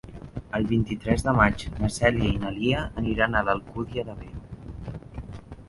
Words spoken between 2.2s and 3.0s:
i na Lia